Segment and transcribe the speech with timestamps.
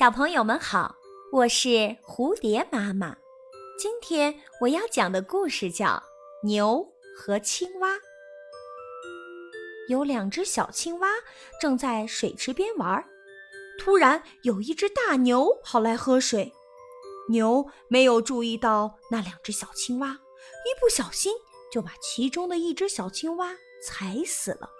[0.00, 0.96] 小朋友们好，
[1.30, 1.68] 我是
[2.02, 3.14] 蝴蝶妈妈。
[3.78, 5.88] 今天我要讲的故事叫
[6.42, 6.82] 《牛
[7.14, 7.96] 和青蛙》。
[9.90, 11.08] 有两只小青蛙
[11.60, 13.04] 正在水池边玩，
[13.78, 16.50] 突然有一只大牛跑来喝水，
[17.28, 21.34] 牛没有注意到那两只小青蛙，一不小心
[21.70, 23.54] 就把其中的一只小青蛙
[23.84, 24.70] 踩死了。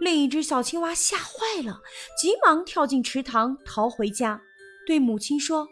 [0.00, 1.82] 另一只小青蛙吓坏了，
[2.18, 4.42] 急忙跳进池塘逃回家，
[4.86, 5.68] 对母亲说：“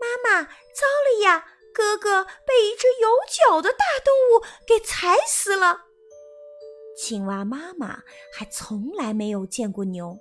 [0.00, 1.44] 妈妈，糟了呀！
[1.74, 5.86] 哥哥被一只有脚的大动物给踩死了。”
[6.96, 10.18] 青蛙妈妈还从来没有见过牛，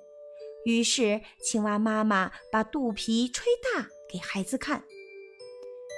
[0.66, 4.84] 于是青蛙妈妈把肚皮吹大给孩子看：“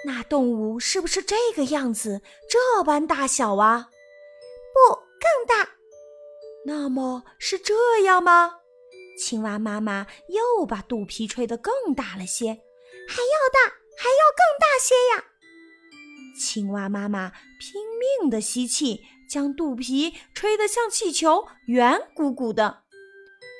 [0.05, 2.21] 那动物是不是这个样子？
[2.49, 3.89] 这般大小啊？
[4.73, 5.71] 不，更大。”
[6.65, 8.59] 那么是这样吗？
[9.19, 15.25] 青蛙妈妈又把肚皮吹得更大了些，还要大，还要更大些呀！
[16.39, 17.81] 青蛙妈妈拼
[18.21, 22.83] 命地吸气，将肚皮吹得像气球，圆鼓鼓的。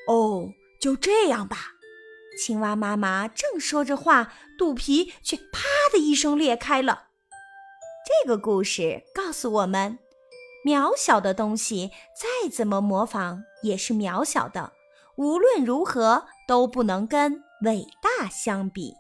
[0.08, 1.58] 哦，就这样吧。
[2.42, 7.10] 青蛙妈妈正说着话，肚皮却啪的一声裂开了。
[8.24, 10.00] 这个故事告诉我们。
[10.66, 14.74] 渺小的东西再怎么模仿也是渺小的，
[15.20, 18.99] 无论如何都不能跟伟大相比。